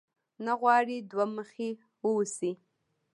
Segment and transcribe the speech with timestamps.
[0.45, 1.69] نه غواړې دوه مخی
[2.01, 2.51] واوسې؟